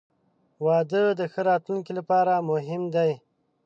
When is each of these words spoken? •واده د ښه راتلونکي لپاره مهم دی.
•واده 0.65 1.03
د 1.19 1.21
ښه 1.31 1.41
راتلونکي 1.49 1.91
لپاره 1.99 2.33
مهم 2.49 2.81
دی. 2.95 3.11